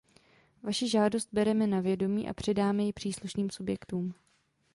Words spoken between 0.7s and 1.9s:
žádost bereme na